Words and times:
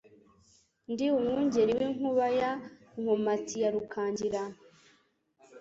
Ndi 0.91 1.05
umwungeri 1.19 1.71
w'inkuba 1.79 2.25
Ya 2.39 2.51
Nkomati 2.99 3.55
ya 3.63 3.69
Rukangira, 3.73 4.41